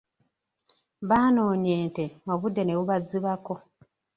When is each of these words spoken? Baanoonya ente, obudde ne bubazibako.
Baanoonya 1.09 1.71
ente, 1.81 2.05
obudde 2.31 2.61
ne 2.63 2.77
bubazibako. 2.77 3.55